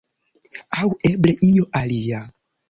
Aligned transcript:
Aŭ 0.77 0.87
eble 1.09 1.35
io 1.49 1.69
alia. 1.83 2.25